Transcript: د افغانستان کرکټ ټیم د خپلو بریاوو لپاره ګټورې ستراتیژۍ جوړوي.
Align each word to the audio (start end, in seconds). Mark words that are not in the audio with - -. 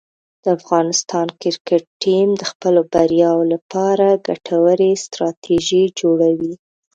د 0.43 0.45
افغانستان 0.57 1.27
کرکټ 1.41 1.83
ټیم 2.03 2.27
د 2.37 2.43
خپلو 2.51 2.81
بریاوو 2.93 3.49
لپاره 3.53 4.07
ګټورې 4.27 4.91
ستراتیژۍ 5.05 5.85
جوړوي. 5.99 6.53